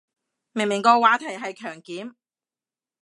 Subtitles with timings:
[0.53, 2.15] 明明個話題係強檢